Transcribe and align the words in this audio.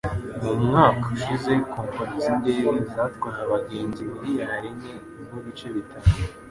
Mu 0.43 0.51
mwaka 0.65 1.05
ushize 1.15 1.51
kompanyi 1.73 2.17
z'indege 2.23 2.67
zatwaye 2.93 3.39
abagenzi 3.45 4.01
miliyari 4.11 4.67
enye 4.73 4.93
nubice 5.27 5.67
bitanu 5.75 6.09